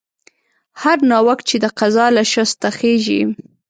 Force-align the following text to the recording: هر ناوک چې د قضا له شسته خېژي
هر 0.81 0.97
ناوک 1.11 1.39
چې 1.49 1.55
د 1.63 1.65
قضا 1.79 2.05
له 2.15 2.23
شسته 2.33 2.67
خېژي 2.77 3.21